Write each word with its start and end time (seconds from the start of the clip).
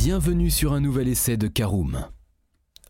Bienvenue 0.00 0.48
sur 0.48 0.74
un 0.74 0.80
nouvel 0.80 1.08
essai 1.08 1.36
de 1.36 1.48
Karoom. 1.48 2.04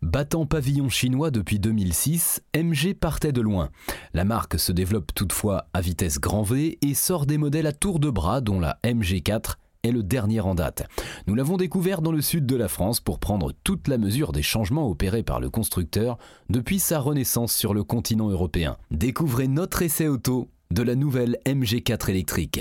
Battant 0.03 0.45
pavillon 0.45 0.91
chinois 0.91 1.31
depuis 1.31 1.59
2006, 1.59 2.43
MG 2.55 2.93
partait 2.93 3.33
de 3.33 3.41
loin. 3.41 3.71
La 4.13 4.27
marque 4.27 4.59
se 4.59 4.73
développe 4.73 5.15
toutefois 5.15 5.69
à 5.73 5.81
vitesse 5.81 6.21
grand 6.21 6.43
V 6.43 6.77
et 6.83 6.93
sort 6.93 7.25
des 7.25 7.39
modèles 7.39 7.67
à 7.67 7.73
tour 7.73 7.99
de 7.99 8.11
bras 8.11 8.43
dont 8.43 8.61
la 8.61 8.79
MG4 8.85 9.55
est 9.85 9.91
le 9.91 10.03
dernier 10.03 10.41
en 10.41 10.55
date. 10.55 10.87
Nous 11.27 11.35
l'avons 11.35 11.57
découvert 11.57 12.03
dans 12.03 12.13
le 12.13 12.21
sud 12.21 12.45
de 12.45 12.57
la 12.57 12.69
France 12.69 13.01
pour 13.01 13.21
prendre 13.21 13.53
toute 13.65 13.89
la 13.89 13.97
mesure 13.97 14.33
des 14.33 14.43
changements 14.43 14.91
opérés 14.91 15.23
par 15.23 15.41
le 15.41 15.49
constructeur 15.49 16.19
depuis 16.51 16.79
sa 16.79 17.01
renaissance 17.01 17.55
sur 17.55 17.73
le 17.73 17.85
continent 17.85 18.29
européen. 18.29 18.77
Découvrez 18.91 19.49
notre 19.49 19.81
essai 19.81 20.09
auto 20.09 20.51
de 20.71 20.83
la 20.83 20.95
nouvelle 20.95 21.39
MG4 21.47 22.11
électrique. 22.11 22.61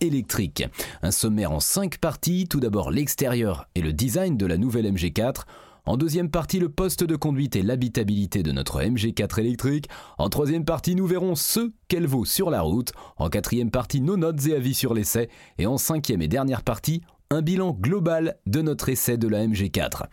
électrique. 0.00 0.64
Un 1.02 1.10
sommaire 1.10 1.52
en 1.52 1.60
5 1.60 1.98
parties, 1.98 2.46
tout 2.48 2.60
d'abord 2.60 2.90
l'extérieur 2.90 3.68
et 3.74 3.80
le 3.80 3.92
design 3.92 4.36
de 4.36 4.46
la 4.46 4.56
nouvelle 4.56 4.92
MG4. 4.92 5.42
En 5.86 5.96
deuxième 5.96 6.30
partie, 6.30 6.58
le 6.58 6.68
poste 6.68 7.04
de 7.04 7.16
conduite 7.16 7.56
et 7.56 7.62
l'habitabilité 7.62 8.42
de 8.42 8.52
notre 8.52 8.80
MG4 8.80 9.40
électrique. 9.40 9.88
En 10.18 10.28
troisième 10.28 10.64
partie, 10.64 10.94
nous 10.94 11.06
verrons 11.06 11.34
ce 11.34 11.72
qu'elle 11.88 12.06
vaut 12.06 12.24
sur 12.24 12.50
la 12.50 12.60
route. 12.60 12.92
En 13.16 13.28
quatrième 13.28 13.70
partie, 13.70 14.00
nos 14.00 14.16
notes 14.16 14.46
et 14.46 14.54
avis 14.54 14.74
sur 14.74 14.94
l'essai. 14.94 15.30
Et 15.58 15.66
en 15.66 15.78
cinquième 15.78 16.22
et 16.22 16.28
dernière 16.28 16.62
partie, 16.62 17.02
un 17.32 17.42
bilan 17.42 17.76
global 17.78 18.38
de 18.46 18.60
notre 18.60 18.88
essai 18.88 19.16
de 19.16 19.28
la 19.28 19.46
MG4. 19.46 20.06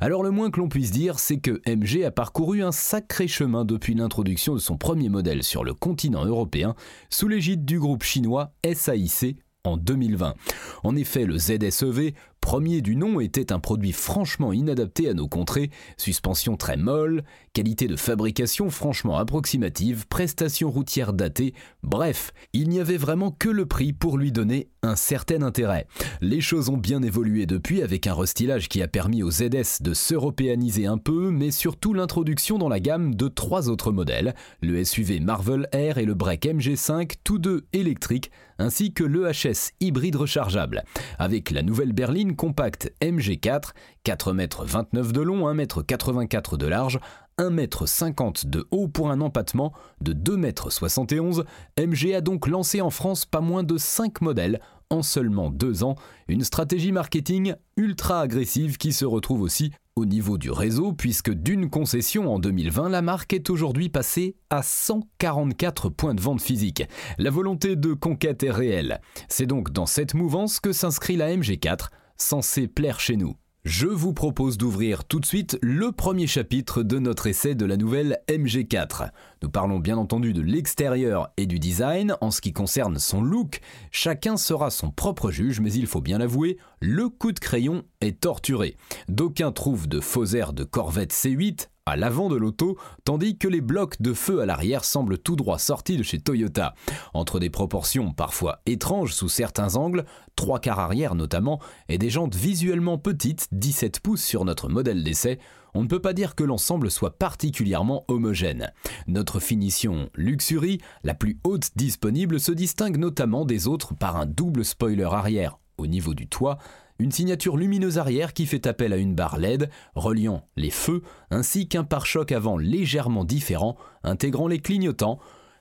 Alors 0.00 0.22
le 0.22 0.30
moins 0.30 0.50
que 0.50 0.58
l'on 0.58 0.70
puisse 0.70 0.90
dire, 0.90 1.18
c'est 1.18 1.36
que 1.36 1.60
MG 1.66 2.04
a 2.04 2.10
parcouru 2.10 2.62
un 2.62 2.72
sacré 2.72 3.28
chemin 3.28 3.66
depuis 3.66 3.92
l'introduction 3.92 4.54
de 4.54 4.58
son 4.58 4.78
premier 4.78 5.10
modèle 5.10 5.42
sur 5.42 5.64
le 5.64 5.74
continent 5.74 6.24
européen 6.24 6.74
sous 7.10 7.28
l'égide 7.28 7.66
du 7.66 7.78
groupe 7.78 8.02
chinois 8.02 8.54
SAIC 8.64 9.36
en 9.64 9.76
2020. 9.76 10.34
En 10.82 10.96
effet, 10.96 11.26
le 11.26 11.36
ZSEV, 11.36 12.14
premier 12.42 12.82
du 12.82 12.96
nom, 12.96 13.20
était 13.20 13.52
un 13.52 13.60
produit 13.60 13.92
franchement 13.92 14.52
inadapté 14.52 15.08
à 15.08 15.14
nos 15.14 15.28
contrées, 15.28 15.70
suspension 15.96 16.56
très 16.56 16.76
molle, 16.76 17.22
qualité 17.54 17.86
de 17.86 17.96
fabrication 17.96 18.68
franchement 18.68 19.16
approximative, 19.16 20.06
prestations 20.08 20.70
routières 20.70 21.12
datées, 21.12 21.54
bref, 21.84 22.34
il 22.52 22.68
n'y 22.68 22.80
avait 22.80 22.96
vraiment 22.96 23.30
que 23.30 23.48
le 23.48 23.64
prix 23.64 23.92
pour 23.92 24.18
lui 24.18 24.32
donner 24.32 24.68
un 24.82 24.96
certain 24.96 25.42
intérêt. 25.42 25.86
Les 26.20 26.40
choses 26.40 26.68
ont 26.68 26.76
bien 26.76 27.02
évolué 27.02 27.46
depuis 27.46 27.80
avec 27.80 28.08
un 28.08 28.14
restylage 28.14 28.68
qui 28.68 28.82
a 28.82 28.88
permis 28.88 29.22
au 29.22 29.30
ZS 29.30 29.80
de 29.80 29.94
s'européaniser 29.94 30.86
un 30.86 30.98
peu, 30.98 31.30
mais 31.30 31.52
surtout 31.52 31.94
l'introduction 31.94 32.58
dans 32.58 32.68
la 32.68 32.80
gamme 32.80 33.14
de 33.14 33.28
trois 33.28 33.68
autres 33.68 33.92
modèles, 33.92 34.34
le 34.60 34.82
SUV 34.82 35.20
Marvel 35.20 35.68
Air 35.70 35.98
et 35.98 36.04
le 36.04 36.14
Break 36.14 36.44
MG5, 36.44 37.12
tous 37.22 37.38
deux 37.38 37.64
électriques, 37.72 38.32
ainsi 38.58 38.92
que 38.92 39.04
l'EHS 39.04 39.72
hybride 39.80 40.16
rechargeable. 40.16 40.84
Avec 41.18 41.50
la 41.50 41.62
nouvelle 41.62 41.92
berline 41.92 42.31
compacte 42.34 42.92
MG4, 43.00 43.70
4,29 44.04 44.86
m 44.94 45.12
de 45.12 45.20
long, 45.20 45.52
1,84 45.52 46.20
m 46.20 46.58
de 46.58 46.66
large, 46.66 46.98
1m50 47.38 48.48
de 48.48 48.66
haut 48.70 48.88
pour 48.88 49.10
un 49.10 49.20
empattement 49.20 49.72
de 50.00 50.12
2m71, 50.12 51.44
MG 51.78 52.14
a 52.14 52.20
donc 52.20 52.46
lancé 52.46 52.80
en 52.80 52.90
France 52.90 53.24
pas 53.24 53.40
moins 53.40 53.62
de 53.62 53.78
5 53.78 54.20
modèles 54.20 54.60
en 54.90 55.02
seulement 55.02 55.50
2 55.50 55.84
ans, 55.84 55.96
une 56.28 56.44
stratégie 56.44 56.92
marketing 56.92 57.54
ultra 57.76 58.20
agressive 58.20 58.76
qui 58.76 58.92
se 58.92 59.06
retrouve 59.06 59.40
aussi 59.40 59.72
au 59.96 60.04
niveau 60.04 60.38
du 60.38 60.50
réseau 60.50 60.92
puisque 60.92 61.30
d'une 61.30 61.70
concession 61.70 62.32
en 62.32 62.38
2020, 62.38 62.88
la 62.90 63.02
marque 63.02 63.32
est 63.32 63.50
aujourd'hui 63.50 63.88
passée 63.88 64.36
à 64.50 64.62
144 64.62 65.88
points 65.88 66.14
de 66.14 66.20
vente 66.20 66.42
physiques. 66.42 66.84
La 67.18 67.30
volonté 67.30 67.76
de 67.76 67.94
conquête 67.94 68.42
est 68.42 68.50
réelle. 68.50 69.00
C'est 69.28 69.46
donc 69.46 69.70
dans 69.72 69.86
cette 69.86 70.14
mouvance 70.14 70.60
que 70.60 70.72
s'inscrit 70.72 71.16
la 71.16 71.34
MG4, 71.34 71.88
censée 72.22 72.68
plaire 72.68 73.00
chez 73.00 73.16
nous. 73.16 73.36
Je 73.64 73.86
vous 73.86 74.12
propose 74.12 74.58
d'ouvrir 74.58 75.04
tout 75.04 75.20
de 75.20 75.26
suite 75.26 75.56
le 75.62 75.92
premier 75.92 76.26
chapitre 76.26 76.82
de 76.82 76.98
notre 76.98 77.28
essai 77.28 77.54
de 77.54 77.64
la 77.64 77.76
nouvelle 77.76 78.18
MG4. 78.28 79.10
Nous 79.40 79.50
parlons 79.50 79.78
bien 79.78 79.96
entendu 79.96 80.32
de 80.32 80.40
l'extérieur 80.40 81.32
et 81.36 81.46
du 81.46 81.60
design. 81.60 82.16
En 82.20 82.32
ce 82.32 82.40
qui 82.40 82.52
concerne 82.52 82.98
son 82.98 83.22
look, 83.22 83.60
chacun 83.92 84.36
sera 84.36 84.70
son 84.70 84.90
propre 84.90 85.30
juge, 85.30 85.60
mais 85.60 85.72
il 85.72 85.86
faut 85.86 86.00
bien 86.00 86.18
l'avouer, 86.18 86.58
le 86.80 87.08
coup 87.08 87.30
de 87.30 87.38
crayon 87.38 87.84
est 88.00 88.18
torturé. 88.20 88.76
D'aucuns 89.08 89.52
trouvent 89.52 89.86
de 89.86 90.00
faux 90.00 90.26
airs 90.26 90.54
de 90.54 90.64
Corvette 90.64 91.12
C8 91.12 91.68
à 91.86 91.96
l'avant 91.96 92.28
de 92.28 92.36
l'auto, 92.36 92.78
tandis 93.04 93.36
que 93.36 93.48
les 93.48 93.60
blocs 93.60 94.00
de 94.00 94.12
feu 94.12 94.40
à 94.40 94.46
l'arrière 94.46 94.84
semblent 94.84 95.18
tout 95.18 95.36
droit 95.36 95.58
sortis 95.58 95.96
de 95.96 96.02
chez 96.02 96.20
Toyota. 96.20 96.74
Entre 97.14 97.40
des 97.40 97.50
proportions 97.50 98.12
parfois 98.12 98.60
étranges 98.66 99.14
sous 99.14 99.28
certains 99.28 99.76
angles, 99.76 100.04
trois 100.36 100.60
quarts 100.60 100.78
arrière 100.78 101.14
notamment, 101.14 101.60
et 101.88 101.98
des 101.98 102.10
jantes 102.10 102.34
visuellement 102.34 102.98
petites, 102.98 103.48
17 103.52 104.00
pouces 104.00 104.22
sur 104.22 104.44
notre 104.44 104.68
modèle 104.68 105.02
d'essai, 105.02 105.38
on 105.74 105.82
ne 105.82 105.88
peut 105.88 106.00
pas 106.02 106.12
dire 106.12 106.34
que 106.34 106.44
l'ensemble 106.44 106.90
soit 106.90 107.18
particulièrement 107.18 108.04
homogène. 108.08 108.72
Notre 109.06 109.40
finition 109.40 110.10
Luxury, 110.14 110.78
la 111.02 111.14
plus 111.14 111.40
haute 111.44 111.70
disponible, 111.76 112.38
se 112.38 112.52
distingue 112.52 112.98
notamment 112.98 113.44
des 113.44 113.66
autres 113.66 113.94
par 113.94 114.16
un 114.16 114.26
double 114.26 114.64
spoiler 114.64 115.04
arrière 115.04 115.58
au 115.78 115.86
niveau 115.86 116.14
du 116.14 116.28
toit, 116.28 116.58
une 116.98 117.12
signature 117.12 117.56
lumineuse 117.56 117.98
arrière 117.98 118.32
qui 118.32 118.46
fait 118.46 118.66
appel 118.66 118.92
à 118.92 118.96
une 118.96 119.14
barre 119.14 119.38
LED 119.38 119.70
reliant 119.94 120.46
les 120.56 120.70
feux, 120.70 121.02
ainsi 121.30 121.68
qu'un 121.68 121.84
pare-choc 121.84 122.32
avant 122.32 122.56
légèrement 122.56 123.24
différent 123.24 123.76
intégrant 124.04 124.48
les 124.48 124.60
clignotants, 124.60 125.18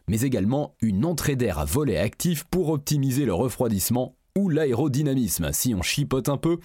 mais 0.08 0.22
également 0.22 0.76
une 0.82 1.06
entrée 1.06 1.36
d'air 1.36 1.60
à 1.60 1.66
volet 1.66 1.98
actif 1.98 2.44
pour 2.46 2.70
optimiser 2.70 3.26
le 3.26 3.34
refroidissement 3.34 4.16
ou 4.38 4.50
l'aérodynamisme. 4.50 5.52
Si 5.52 5.74
on 5.76 5.82
chipote 5.82 6.30
un 6.30 6.38
peu, 6.38 6.60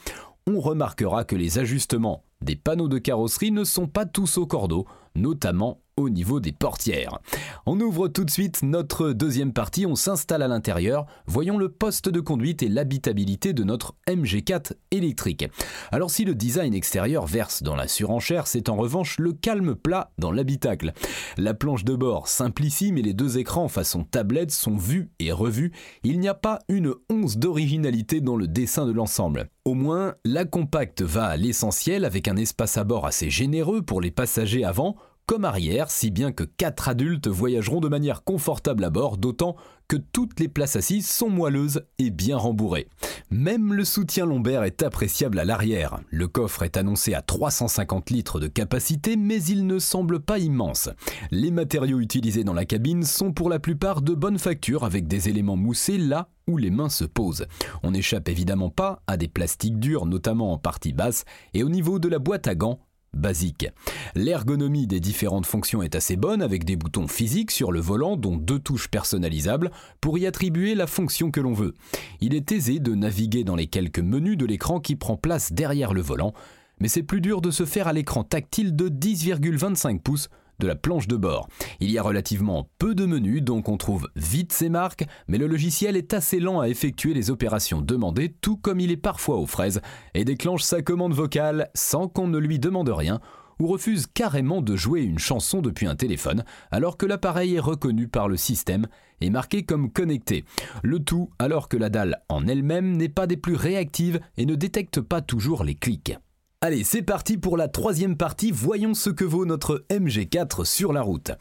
on 0.47 0.61
remarquera 0.61 1.25
que 1.25 1.37
les 1.37 1.59
ajustements 1.59 2.25
des 2.43 2.57
panneaux 2.57 2.89
de 2.89 2.99
carrosserie 2.99 3.51
ne 3.51 3.65
sont 3.65 3.87
pas 3.87 4.07
tous 4.07 4.39
au 4.39 4.47
cordeau, 4.47 4.87
notamment 5.15 5.81
au 5.97 6.11
niveau 6.11 6.41
des 6.41 6.53
portières. 6.53 7.19
On 7.65 7.81
ouvre 7.81 8.09
tout 8.09 8.25
de 8.25 8.31
suite 8.31 8.63
notre 8.63 9.13
deuxième 9.13 9.53
partie, 9.53 9.87
on 9.87 9.95
s'installe 9.95 10.43
à 10.43 10.49
l'intérieur, 10.49 11.07
voyons 11.27 11.57
le 11.57 11.71
poste 11.71 12.09
de 12.09 12.21
conduite 12.21 12.63
et 12.63 12.69
l'habitabilité 12.69 13.53
de 13.53 13.65
notre 13.65 13.95
MG4 14.07 14.73
électrique. 14.91 15.47
Alors 15.91 16.11
si 16.11 16.25
le 16.25 16.35
design 16.35 16.75
extérieur 16.75 17.27
verse 17.27 17.63
dans 17.63 17.77
la 17.77 17.89
surenchère, 17.89 18.47
c'est 18.47 18.69
en 18.69 18.77
revanche 18.77 19.19
le 19.19 19.33
calme 19.33 19.75
plat 19.75 20.11
dans 20.19 20.33
l'habitacle. 20.33 20.93
La 21.39 21.55
planche 21.55 21.85
de 21.85 21.95
bord 21.95 22.29
simplissime 22.29 22.99
et 22.99 23.03
les 23.03 23.15
deux 23.15 23.39
écrans 23.39 23.69
façon 23.69 24.05
tablette 24.05 24.51
sont 24.51 24.77
vus 24.77 25.11
et 25.19 25.33
revus, 25.33 25.73
il 26.05 26.21
n'y 26.21 26.29
a 26.29 26.35
pas 26.35 26.59
une 26.69 26.93
once 27.11 27.39
d'originalité 27.39 28.21
dans 28.21 28.37
le 28.37 28.47
dessin 28.47 28.87
de 28.87 28.93
l'ensemble. 28.93 29.49
Au 29.65 29.75
moins, 29.75 30.15
la 30.25 30.45
compacte 30.45 31.03
va 31.03 31.25
à 31.25 31.37
l'essentiel 31.37 32.05
avec 32.05 32.29
un 32.29 32.37
espace 32.37 32.77
à 32.77 32.85
bord 32.85 33.07
assez 33.07 33.31
généreux 33.31 33.83
pour 33.83 34.01
les 34.01 34.11
passagers 34.11 34.65
avant, 34.65 34.97
comme 35.27 35.45
arrière, 35.45 35.91
si 35.91 36.11
bien 36.11 36.31
que 36.31 36.45
4 36.45 36.89
adultes 36.89 37.27
voyageront 37.27 37.81
de 37.81 37.89
manière 37.89 38.23
confortable 38.23 38.85
à 38.85 38.91
bord, 38.91 39.17
d'autant 39.17 39.57
que 39.89 39.97
toutes 39.97 40.41
les 40.41 40.49
places 40.49 40.77
assises 40.77 41.09
sont 41.09 41.31
moelleuses 41.31 41.83
et 41.99 42.11
bien 42.11 42.37
rembourrées. 42.37 42.89
Même 43.31 43.73
le 43.73 43.85
soutien 43.85 44.25
lombaire 44.25 44.63
est 44.63 44.83
appréciable 44.83 45.39
à 45.39 45.45
l'arrière. 45.45 46.01
Le 46.11 46.29
coffre 46.29 46.63
est 46.63 46.77
annoncé 46.77 47.15
à 47.15 47.23
350 47.23 48.11
litres 48.11 48.41
de 48.41 48.47
capacité, 48.47 49.17
mais 49.17 49.43
il 49.43 49.67
ne 49.67 49.79
semble 49.79 50.21
pas 50.21 50.39
immense. 50.39 50.91
Les 51.31 51.51
matériaux 51.51 52.01
utilisés 52.01 52.45
dans 52.45 52.55
la 52.55 52.65
cabine 52.65 53.03
sont 53.03 53.33
pour 53.33 53.51
la 53.51 53.59
plupart 53.59 54.03
de 54.03 54.15
bonne 54.15 54.39
facture 54.39 54.85
avec 54.85 55.09
des 55.09 55.29
éléments 55.29 55.57
moussés 55.57 55.99
là 55.99 56.29
où 56.49 56.57
les 56.57 56.71
mains 56.71 56.89
se 56.89 57.05
posent. 57.05 57.47
On 57.83 57.91
n'échappe 57.91 58.29
évidemment 58.29 58.71
pas 58.71 59.03
à 59.09 59.17
des 59.17 59.29
plastiques 59.29 59.81
durs, 59.81 60.07
notamment 60.07 60.53
en 60.53 60.59
partie 60.59 60.93
basse, 60.93 61.25
et 61.55 61.65
au 61.65 61.69
niveau 61.69 61.99
de 61.99 62.09
la 62.09 62.21
boîte 62.21 62.47
à 62.47 62.55
gants, 62.55 62.79
basique. 63.13 63.67
L'ergonomie 64.15 64.87
des 64.87 65.01
différentes 65.01 65.47
fonctions 65.47 65.83
est 65.83 65.95
assez 65.95 66.17
bonne 66.17 66.43
avec 66.43 66.65
des 66.65 66.77
boutons 66.77 67.09
physiques 67.09 67.51
sur 67.51 67.73
le 67.73 67.81
volant 67.81 68.17
dont 68.17 68.37
deux 68.37 68.59
touches 68.59 68.89
personnalisables 68.89 69.71
pour 70.01 70.19
y 70.19 70.27
attribuer 70.27 70.75
la 70.75 70.87
fonction 70.87 71.31
que 71.31 71.41
l'on 71.41 71.53
veut. 71.53 71.75
Il 72.21 72.35
est 72.35 72.53
aisé 72.53 72.79
de 72.79 72.95
naviguer 72.95 73.45
dans 73.45 73.57
les 73.57 73.67
quelques 73.67 74.01
menus 74.01 74.37
de 74.37 74.47
l'écran 74.47 74.81
qui 74.81 74.97
prend 74.97 75.17
place 75.17 75.53
derrière 75.53 75.95
le 75.95 76.03
volant, 76.03 76.35
mais 76.81 76.89
c'est 76.89 77.03
plus 77.03 77.21
dur 77.21 77.41
de 77.41 77.51
se 77.51 77.65
faire 77.65 77.89
à 77.89 77.93
l'écran 77.93 78.25
tactile 78.25 78.77
de 78.77 78.89
10,25 78.89 80.01
pouces 80.01 80.29
de 80.59 80.67
la 80.67 80.75
planche 80.75 81.09
de 81.09 81.17
bord. 81.17 81.49
Il 81.81 81.91
y 81.91 81.99
a 81.99 82.03
relativement 82.03 82.69
peu 82.79 82.95
de 82.95 83.07
menus, 83.07 83.43
donc 83.43 83.69
on 83.69 83.77
trouve 83.77 84.09
vite 84.17 84.53
ces 84.53 84.69
marques, 84.69 85.05
mais 85.29 85.39
le 85.39 85.47
logiciel 85.47 85.97
est 85.97 86.15
assez 86.15 86.41
lent 86.41 86.61
à 86.61 86.69
effectuer 86.69 87.15
les 87.15 87.31
opérations 87.31 87.81
demandées, 87.81 88.35
tout 88.41 88.57
comme 88.57 88.81
il 88.81 88.91
est 88.91 88.97
parfois 88.97 89.37
aux 89.37 89.47
fraises, 89.47 89.81
et 90.15 90.25
déclenche 90.25 90.63
sa 90.63 90.83
commande 90.83 91.15
vocale 91.15 91.71
sans 91.75 92.09
qu'on 92.09 92.29
ne 92.29 92.39
lui 92.39 92.59
demande 92.59 92.89
rien 92.89 93.21
ou 93.61 93.67
refuse 93.67 94.07
carrément 94.07 94.61
de 94.61 94.77
jouer 94.77 95.03
une 95.03 95.19
chanson 95.19 95.63
depuis 95.63 95.87
un 95.87 95.97
téléphone, 95.97 96.45
alors 96.71 96.97
que 96.97 97.07
l'appareil 97.07 97.55
est 97.55 97.61
reconnu 97.61 98.09
par 98.09 98.29
le 98.29 98.37
système 98.37 98.87
et 99.21 99.31
marqué 99.31 99.65
comme 99.65 99.91
connecté. 99.91 100.45
Le 100.83 100.99
tout 100.99 101.31
alors 101.39 101.69
que 101.69 101.77
la 101.77 101.89
dalle 101.89 102.21
en 102.29 102.47
elle-même 102.47 102.97
n'est 102.97 103.09
pas 103.09 103.27
des 103.27 103.37
plus 103.37 103.57
réactives 103.57 104.21
et 104.37 104.47
ne 104.47 104.55
détecte 104.55 105.01
pas 105.01 105.23
toujours 105.23 105.65
les 105.65 105.75
clics. 105.75 106.17
Allez, 106.63 106.85
c'est 106.85 107.03
parti 107.03 107.37
pour 107.37 107.59
la 107.59 107.69
troisième 107.69 108.17
partie, 108.17 108.51
voyons 108.51 108.95
ce 108.95 109.11
que 109.11 109.25
vaut 109.25 109.45
notre 109.45 109.85
MG4 109.91 110.65
sur 110.65 110.95
la 110.95 111.03
route. 111.03 111.33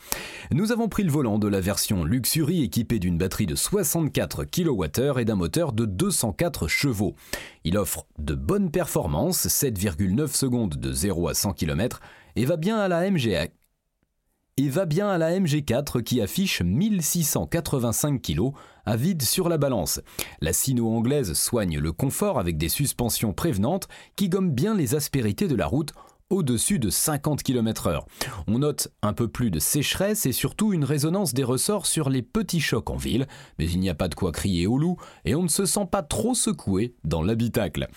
Nous 0.52 0.74
avons 0.74 0.90
pris 0.90 1.04
le 1.04 1.12
volant 1.12 1.40
de 1.40 1.48
la 1.48 1.62
version 1.62 2.04
Luxury 2.04 2.64
équipée 2.64 3.00
d'une 3.00 3.18
batterie 3.18 3.46
de 3.46 3.56
64 3.56 4.44
kWh 4.44 5.20
et 5.22 5.24
d'un 5.24 5.36
moteur 5.36 5.72
de 5.72 5.86
204 5.86 6.68
chevaux. 6.68 7.16
Il 7.64 7.78
offre 7.78 8.08
de 8.20 8.36
bonnes 8.36 8.72
performances, 8.72 9.48
7,9 9.48 10.36
secondes 10.36 10.76
de 10.76 10.92
0 10.92 11.30
à 11.30 11.34
100 11.34 11.54
km, 11.54 12.02
et 12.36 12.44
va 12.44 12.58
bien 12.58 12.78
à 12.78 12.90
la 12.90 13.10
MG 13.10 13.50
et 14.58 14.70
va 14.70 14.86
bien 14.86 15.10
à 15.10 15.18
la 15.18 15.38
MG4 15.38 16.02
qui 16.02 16.22
affiche 16.22 16.62
1685 16.62 18.22
kg 18.22 18.52
à 18.86 18.96
vide 18.96 19.22
sur 19.22 19.50
la 19.50 19.58
balance. 19.58 20.00
La 20.40 20.54
sino-anglaise 20.54 21.34
soigne 21.34 21.78
le 21.78 21.92
confort 21.92 22.40
avec 22.40 22.58
des 22.58 22.70
suspensions 22.70 23.34
prévenantes 23.34 23.90
qui 24.16 24.30
gomment 24.30 24.54
bien 24.54 24.74
les 24.74 24.96
aspérités 24.96 25.50
de 25.50 25.56
la 25.56 25.68
route 25.68 25.92
au-dessus 26.30 26.80
de 26.80 26.90
50 26.90 27.44
km/h. 27.44 28.02
On 28.48 28.60
note 28.60 28.88
un 29.02 29.14
peu 29.14 29.28
plus 29.28 29.52
de 29.52 29.60
sécheresse 29.60 30.26
et 30.26 30.32
surtout 30.32 30.74
une 30.74 30.84
résonance 30.84 31.34
des 31.34 31.44
ressorts 31.44 31.86
sur 31.86 32.10
les 32.10 32.24
petits 32.24 32.62
chocs 32.62 32.90
en 32.90 32.96
ville, 32.96 33.28
mais 33.60 33.70
il 33.70 33.80
n'y 33.80 33.90
a 33.90 33.96
pas 33.96 34.08
de 34.08 34.16
quoi 34.16 34.32
crier 34.32 34.66
au 34.66 34.78
loup 34.78 34.98
et 35.26 35.36
on 35.36 35.44
ne 35.44 35.48
se 35.48 35.66
sent 35.66 35.88
pas 35.92 36.02
trop 36.02 36.34
secoué 36.34 36.96
dans 37.04 37.22
l'habitacle. 37.22 37.88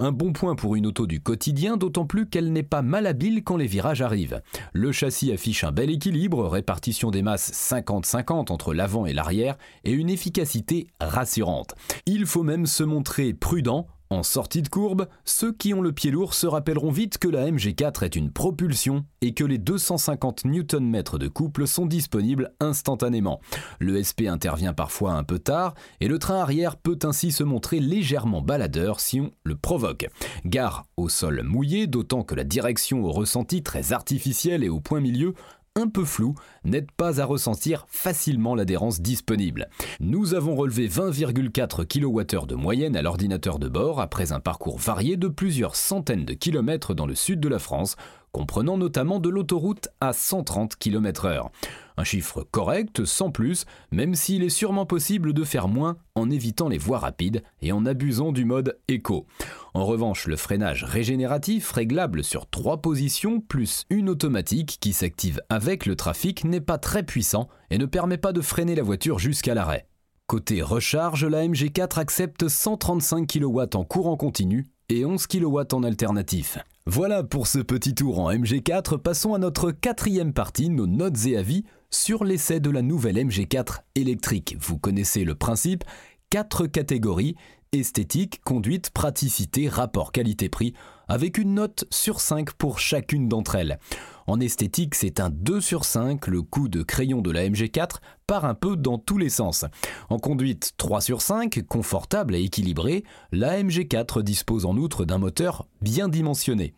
Un 0.00 0.10
bon 0.10 0.32
point 0.32 0.56
pour 0.56 0.74
une 0.74 0.86
auto 0.86 1.06
du 1.06 1.20
quotidien, 1.20 1.76
d'autant 1.76 2.06
plus 2.06 2.28
qu'elle 2.28 2.52
n'est 2.52 2.62
pas 2.62 2.82
malhabile 2.82 3.44
quand 3.44 3.56
les 3.56 3.66
virages 3.66 4.02
arrivent. 4.02 4.42
Le 4.72 4.90
châssis 4.90 5.32
affiche 5.32 5.62
un 5.62 5.72
bel 5.72 5.90
équilibre, 5.90 6.48
répartition 6.48 7.10
des 7.10 7.22
masses 7.22 7.52
50-50 7.52 8.50
entre 8.50 8.74
l'avant 8.74 9.06
et 9.06 9.12
l'arrière 9.12 9.56
et 9.84 9.92
une 9.92 10.10
efficacité 10.10 10.88
rassurante. 11.00 11.74
Il 12.06 12.26
faut 12.26 12.42
même 12.42 12.66
se 12.66 12.82
montrer 12.82 13.32
prudent 13.32 13.86
en 14.10 14.22
sortie 14.22 14.62
de 14.62 14.68
courbe, 14.68 15.08
ceux 15.24 15.52
qui 15.52 15.74
ont 15.74 15.80
le 15.80 15.92
pied 15.92 16.10
lourd 16.10 16.34
se 16.34 16.46
rappelleront 16.46 16.90
vite 16.90 17.18
que 17.18 17.28
la 17.28 17.50
MG4 17.50 18.04
est 18.04 18.16
une 18.16 18.30
propulsion 18.30 19.04
et 19.20 19.34
que 19.34 19.44
les 19.44 19.58
250 19.58 20.44
Nm 20.44 21.02
de 21.18 21.28
couple 21.28 21.66
sont 21.66 21.86
disponibles 21.86 22.52
instantanément. 22.60 23.40
Le 23.80 24.02
SP 24.02 24.28
intervient 24.28 24.72
parfois 24.72 25.12
un 25.12 25.24
peu 25.24 25.38
tard 25.38 25.74
et 26.00 26.08
le 26.08 26.18
train 26.18 26.40
arrière 26.40 26.76
peut 26.76 26.98
ainsi 27.02 27.32
se 27.32 27.42
montrer 27.42 27.80
légèrement 27.80 28.42
baladeur 28.42 29.00
si 29.00 29.20
on 29.20 29.32
le 29.44 29.56
provoque. 29.56 30.06
Gare 30.44 30.86
au 30.96 31.08
sol 31.08 31.42
mouillé, 31.42 31.86
d'autant 31.86 32.22
que 32.22 32.34
la 32.34 32.44
direction 32.44 33.04
au 33.04 33.10
ressenti 33.10 33.62
très 33.62 33.92
artificielle 33.92 34.62
et 34.62 34.68
au 34.68 34.80
point 34.80 35.00
milieu 35.00 35.34
un 35.76 35.88
peu 35.88 36.04
flou 36.04 36.34
n'aide 36.64 36.90
pas 36.90 37.20
à 37.20 37.24
ressentir 37.24 37.86
facilement 37.88 38.54
l'adhérence 38.54 39.00
disponible. 39.00 39.68
Nous 40.00 40.34
avons 40.34 40.56
relevé 40.56 40.88
20,4 40.88 41.86
kWh 41.86 42.46
de 42.46 42.54
moyenne 42.54 42.96
à 42.96 43.02
l'ordinateur 43.02 43.58
de 43.58 43.68
bord 43.68 44.00
après 44.00 44.32
un 44.32 44.40
parcours 44.40 44.78
varié 44.78 45.16
de 45.16 45.28
plusieurs 45.28 45.76
centaines 45.76 46.24
de 46.24 46.34
kilomètres 46.34 46.94
dans 46.94 47.06
le 47.06 47.14
sud 47.14 47.40
de 47.40 47.48
la 47.48 47.58
France, 47.58 47.96
comprenant 48.32 48.78
notamment 48.78 49.20
de 49.20 49.28
l'autoroute 49.28 49.88
à 50.00 50.12
130 50.12 50.76
km/h. 50.76 51.50
Un 51.98 52.04
chiffre 52.04 52.42
correct, 52.50 53.04
sans 53.04 53.30
plus, 53.30 53.64
même 53.90 54.14
s'il 54.14 54.42
est 54.42 54.50
sûrement 54.50 54.84
possible 54.84 55.32
de 55.32 55.44
faire 55.44 55.66
moins 55.66 55.96
en 56.14 56.30
évitant 56.30 56.68
les 56.68 56.76
voies 56.76 56.98
rapides 56.98 57.42
et 57.62 57.72
en 57.72 57.86
abusant 57.86 58.32
du 58.32 58.44
mode 58.44 58.78
éco. 58.88 59.26
En 59.72 59.86
revanche, 59.86 60.26
le 60.26 60.36
freinage 60.36 60.84
régénératif, 60.84 61.72
réglable 61.72 62.22
sur 62.22 62.48
trois 62.50 62.82
positions, 62.82 63.40
plus 63.40 63.84
une 63.88 64.10
automatique 64.10 64.78
qui 64.80 64.92
s'active 64.92 65.40
avec 65.48 65.86
le 65.86 65.96
trafic, 65.96 66.44
n'est 66.44 66.60
pas 66.60 66.78
très 66.78 67.02
puissant 67.02 67.48
et 67.70 67.78
ne 67.78 67.86
permet 67.86 68.18
pas 68.18 68.32
de 68.32 68.42
freiner 68.42 68.74
la 68.74 68.82
voiture 68.82 69.18
jusqu'à 69.18 69.54
l'arrêt. 69.54 69.88
Côté 70.26 70.60
recharge, 70.60 71.24
la 71.24 71.46
MG4 71.46 71.98
accepte 71.98 72.48
135 72.48 73.26
kW 73.26 73.60
en 73.74 73.84
courant 73.84 74.16
continu 74.16 74.66
et 74.88 75.04
11 75.04 75.26
kW 75.26 75.60
en 75.72 75.82
alternatif. 75.82 76.58
Voilà 76.88 77.24
pour 77.24 77.48
ce 77.48 77.58
petit 77.58 77.96
tour 77.96 78.20
en 78.20 78.30
MG4, 78.30 78.98
passons 78.98 79.34
à 79.34 79.38
notre 79.38 79.72
quatrième 79.72 80.32
partie, 80.32 80.70
nos 80.70 80.86
notes 80.86 81.26
et 81.26 81.36
avis 81.36 81.64
sur 81.90 82.22
l'essai 82.22 82.60
de 82.60 82.70
la 82.70 82.80
nouvelle 82.80 83.16
MG4 83.16 83.80
électrique. 83.96 84.56
Vous 84.60 84.78
connaissez 84.78 85.24
le 85.24 85.34
principe, 85.34 85.82
quatre 86.30 86.68
catégories, 86.68 87.34
esthétique, 87.72 88.40
conduite, 88.44 88.90
praticité, 88.90 89.68
rapport 89.68 90.12
qualité-prix, 90.12 90.74
avec 91.08 91.38
une 91.38 91.54
note 91.54 91.84
sur 91.90 92.20
5 92.20 92.52
pour 92.52 92.78
chacune 92.78 93.28
d'entre 93.28 93.54
elles. 93.54 93.78
En 94.26 94.40
esthétique, 94.40 94.94
c'est 94.94 95.20
un 95.20 95.30
2 95.30 95.60
sur 95.60 95.84
5, 95.84 96.26
le 96.26 96.42
coup 96.42 96.68
de 96.68 96.82
crayon 96.82 97.20
de 97.20 97.30
la 97.30 97.48
MG4 97.48 97.98
part 98.26 98.44
un 98.44 98.54
peu 98.54 98.76
dans 98.76 98.98
tous 98.98 99.18
les 99.18 99.30
sens. 99.30 99.64
En 100.08 100.18
conduite, 100.18 100.72
3 100.76 101.00
sur 101.00 101.22
5, 101.22 101.62
confortable 101.68 102.34
et 102.34 102.42
équilibré, 102.42 103.04
la 103.30 103.62
MG4 103.62 104.22
dispose 104.22 104.66
en 104.66 104.76
outre 104.76 105.04
d'un 105.04 105.18
moteur 105.18 105.66
bien 105.80 106.08
dimensionné. 106.08 106.74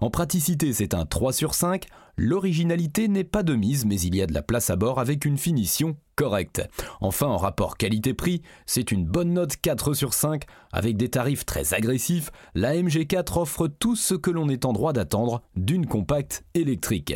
En 0.00 0.10
praticité, 0.10 0.72
c'est 0.72 0.94
un 0.94 1.04
3 1.04 1.32
sur 1.32 1.54
5. 1.54 1.86
L'originalité 2.20 3.06
n'est 3.06 3.22
pas 3.22 3.44
de 3.44 3.54
mise, 3.54 3.84
mais 3.84 4.00
il 4.00 4.16
y 4.16 4.22
a 4.22 4.26
de 4.26 4.34
la 4.34 4.42
place 4.42 4.70
à 4.70 4.76
bord 4.76 4.98
avec 4.98 5.24
une 5.24 5.38
finition 5.38 5.96
correcte. 6.16 6.68
Enfin, 7.00 7.28
en 7.28 7.36
rapport 7.36 7.76
qualité-prix, 7.76 8.42
c'est 8.66 8.90
une 8.90 9.06
bonne 9.06 9.32
note 9.32 9.56
4 9.56 9.94
sur 9.94 10.12
5. 10.12 10.42
Avec 10.72 10.96
des 10.96 11.10
tarifs 11.10 11.46
très 11.46 11.74
agressifs, 11.74 12.32
la 12.56 12.74
MG4 12.74 13.38
offre 13.38 13.68
tout 13.68 13.94
ce 13.94 14.14
que 14.14 14.32
l'on 14.32 14.48
est 14.48 14.64
en 14.64 14.72
droit 14.72 14.92
d'attendre 14.92 15.42
d'une 15.54 15.86
compacte 15.86 16.44
électrique. 16.54 17.14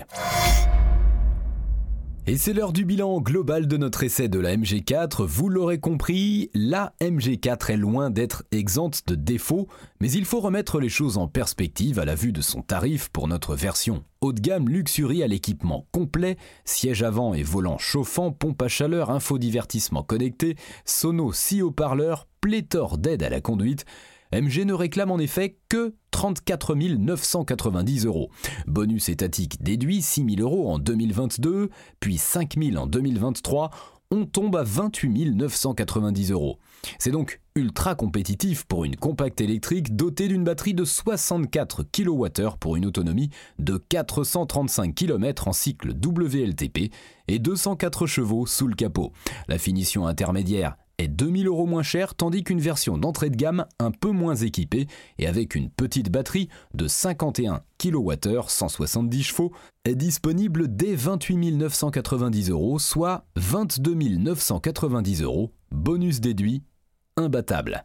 Et 2.29 2.37
c'est 2.37 2.53
l'heure 2.53 2.73
du 2.73 2.85
bilan 2.85 3.21
global 3.21 3.67
de 3.67 3.77
notre 3.77 4.05
essai 4.05 4.29
de 4.29 4.39
la 4.39 4.57
MG4. 4.57 5.27
Vous 5.27 5.49
l'aurez 5.49 5.81
compris, 5.81 6.51
la 6.55 6.95
MG4 7.01 7.73
est 7.73 7.77
loin 7.77 8.11
d'être 8.11 8.45
exempte 8.53 9.09
de 9.09 9.17
défauts, 9.17 9.67
mais 10.01 10.09
il 10.13 10.25
faut 10.25 10.39
remettre 10.39 10.79
les 10.79 10.89
choses 10.89 11.19
en 11.19 11.27
perspective 11.27 11.99
à 11.99 12.05
la 12.05 12.15
vue 12.15 12.31
de 12.31 12.41
son 12.41 12.63
tarif 12.63 13.09
pour 13.09 13.27
notre 13.27 13.57
version 13.57 14.05
haut 14.23 14.33
de 14.33 14.41
gamme 14.41 14.69
Luxury 14.69 15.23
à 15.23 15.27
l'équipement 15.27 15.87
complet, 15.91 16.37
siège 16.65 17.03
avant 17.03 17.35
et 17.35 17.43
volant 17.43 17.77
chauffant, 17.77 18.31
pompe 18.31 18.63
à 18.63 18.69
chaleur, 18.69 19.11
infodivertissement 19.11 20.05
connecté, 20.05 20.57
sono 20.85 21.33
6 21.33 21.63
haut-parleurs, 21.63 22.29
pléthore 22.41 22.99
d'aides 22.99 23.25
à 23.25 23.31
la 23.31 23.41
conduite. 23.41 23.85
MG 24.33 24.65
ne 24.65 24.73
réclame 24.73 25.11
en 25.11 25.19
effet 25.19 25.59
que 25.69 25.95
34 26.11 26.75
990 26.75 28.07
euros. 28.07 28.31
Bonus 28.67 29.09
étatique 29.09 29.63
déduit 29.63 30.01
6 30.01 30.37
000 30.37 30.41
euros 30.41 30.71
en 30.71 30.79
2022, 30.79 31.69
puis 32.01 32.17
5 32.17 32.55
000 32.59 32.77
en 32.77 32.87
2023. 32.87 33.71
On 34.11 34.27
tombe 34.27 34.57
à 34.57 34.63
28 34.63 35.35
990 35.35 36.31
euros. 36.33 36.59
C'est 36.99 37.11
donc 37.11 37.41
ultra 37.55 37.95
compétitif 37.95 38.65
pour 38.65 38.85
une 38.85 38.97
compacte 38.97 39.41
électrique 39.41 39.97
dotée 39.97 40.29
d'une 40.29 40.45
batterie 40.45 40.75
de 40.75 40.85
64 40.85 41.85
kWh 41.85 42.57
pour 42.59 42.77
une 42.77 42.87
autonomie 42.87 43.31
de 43.59 43.77
435 43.77 44.95
km 44.95 45.49
en 45.49 45.53
cycle 45.53 45.93
WLTP 45.93 46.93
et 47.29 47.39
204 47.39 48.07
chevaux 48.07 48.47
sous 48.47 48.69
le 48.69 48.75
capot. 48.75 49.13
La 49.49 49.59
finition 49.59 50.07
intermédiaire 50.07 50.77
est 51.03 51.09
2000 51.09 51.49
euros 51.49 51.67
moins 51.67 51.83
cher, 51.83 52.15
tandis 52.15 52.45
qu'une 52.45 52.61
version 52.61 52.97
d'entrée 52.97 53.31
de 53.31 53.37
gamme 53.37 53.67
un 53.79 53.91
peu 53.91 54.11
moins 54.11 54.37
équipée 54.37 54.87
et 55.19 55.27
avec 55.27 55.55
une 55.55 55.69
petite 55.69 56.11
batterie 56.11 56.49
de 56.75 56.87
51 56.87 57.63
kWh 57.79 58.49
170 58.49 59.23
chevaux 59.23 59.53
est 59.85 59.95
disponible 59.95 60.75
dès 60.75 60.95
28 60.95 61.53
990 61.53 62.51
euros, 62.51 62.79
soit 62.79 63.25
22 63.37 63.95
990 63.95 65.23
euros, 65.23 65.53
bonus 65.71 66.21
déduit, 66.21 66.63
imbattable. 67.17 67.85